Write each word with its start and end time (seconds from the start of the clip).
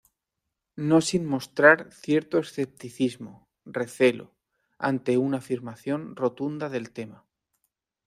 No 0.89 0.99
sin 1.01 1.27
mostrar 1.27 1.91
cierto 1.93 2.39
escepticismo, 2.39 3.47
recelo, 3.67 4.33
ante 4.79 5.19
una 5.19 5.37
afirmación 5.37 6.15
rotunda 6.15 6.69
del 6.69 6.89
tema. 6.91 7.27